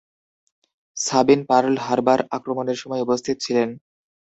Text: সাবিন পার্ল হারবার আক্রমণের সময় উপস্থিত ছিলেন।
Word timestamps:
সাবিন 0.97 1.41
পার্ল 1.49 1.75
হারবার 1.85 2.19
আক্রমণের 2.37 2.77
সময় 2.77 3.03
উপস্থিত 3.03 3.35
ছিলেন। 3.45 3.69